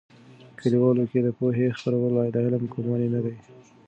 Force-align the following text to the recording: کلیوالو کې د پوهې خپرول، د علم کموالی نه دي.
کلیوالو 0.59 1.03
کې 1.11 1.19
د 1.23 1.27
پوهې 1.37 1.67
خپرول، 1.77 2.15
د 2.33 2.35
علم 2.45 2.63
کموالی 2.73 3.07
نه 3.15 3.19
دي. 3.25 3.35